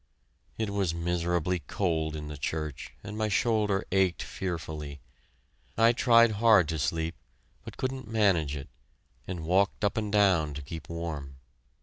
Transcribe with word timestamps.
It 0.57 0.71
was 0.71 0.95
miserably 0.95 1.59
cold 1.59 2.15
in 2.15 2.27
the 2.27 2.35
church, 2.35 2.91
and 3.03 3.15
my 3.15 3.27
shoulder 3.27 3.85
ached 3.91 4.23
fearfully. 4.23 4.99
I 5.77 5.91
tried 5.91 6.31
hard 6.41 6.67
to 6.69 6.79
sleep, 6.79 7.13
but 7.63 7.77
couldn't 7.77 8.07
manage 8.07 8.55
it, 8.55 8.69
and 9.27 9.45
walked 9.45 9.85
up 9.85 9.97
and 9.97 10.11
down 10.11 10.55
to 10.55 10.63
keep 10.63 10.89
warm. 10.89 11.35